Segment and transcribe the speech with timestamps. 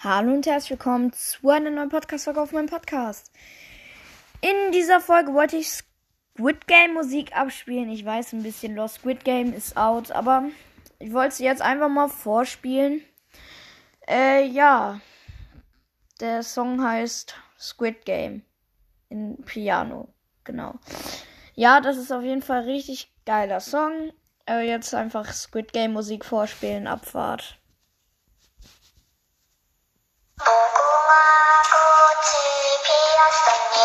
[0.00, 3.32] Hallo und herzlich willkommen zu einer neuen Podcast-Folge auf meinem Podcast.
[4.40, 7.90] In dieser Folge wollte ich Squid Game Musik abspielen.
[7.90, 10.44] Ich weiß ein bisschen, Lost Squid Game ist out, aber
[11.00, 13.02] ich wollte sie jetzt einfach mal vorspielen.
[14.08, 15.00] Äh, ja.
[16.20, 18.44] Der Song heißt Squid Game
[19.08, 20.14] in Piano.
[20.44, 20.76] Genau.
[21.56, 24.12] Ja, das ist auf jeden Fall richtig geiler Song.
[24.48, 27.58] Äh, jetzt einfach Squid Game Musik vorspielen, Abfahrt.
[30.38, 31.12] 무궁화
[31.72, 32.32] 꽃이
[32.84, 33.77] 피었었니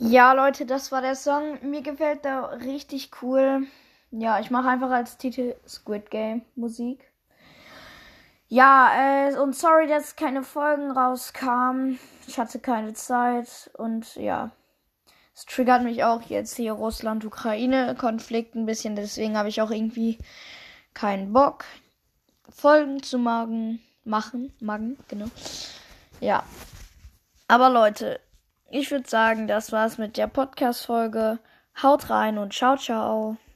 [0.00, 1.58] Ja, Leute, das war der Song.
[1.68, 3.66] Mir gefällt der richtig cool.
[4.12, 7.12] Ja, ich mache einfach als Titel Squid Game Musik.
[8.46, 8.92] Ja,
[9.28, 11.98] äh, und sorry, dass keine Folgen rauskamen.
[12.28, 14.52] Ich hatte keine Zeit und ja.
[15.34, 18.94] Es triggert mich auch jetzt hier Russland-Ukraine-Konflikt ein bisschen.
[18.94, 20.18] Deswegen habe ich auch irgendwie
[20.94, 21.64] keinen Bock,
[22.48, 23.82] Folgen zu machen.
[24.04, 25.26] Machen, machen, genau.
[26.20, 26.44] Ja.
[27.48, 28.20] Aber Leute,
[28.70, 31.38] ich würde sagen, das war's mit der Podcast-Folge.
[31.82, 33.38] Haut rein und ciao, ciao.